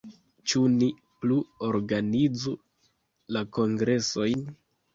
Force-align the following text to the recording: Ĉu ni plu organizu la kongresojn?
Ĉu 0.53 0.61
ni 0.77 0.87
plu 1.25 1.37
organizu 1.67 2.55
la 3.37 3.47
kongresojn? 3.61 4.47